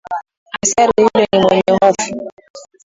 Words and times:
Askari 0.63 0.91
yule 1.01 1.27
ni 1.31 1.39
mwenye 1.39 1.79
hofu. 1.81 2.31